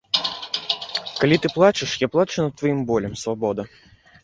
Калі 1.19 1.35
ты 1.43 1.47
плачаш, 1.59 1.93
я 2.05 2.11
плачу 2.17 2.37
над 2.47 2.57
тваім 2.63 2.83
болем, 2.91 3.13
свабода. 3.27 3.71